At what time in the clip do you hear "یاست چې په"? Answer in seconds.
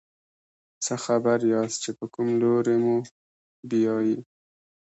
1.53-2.05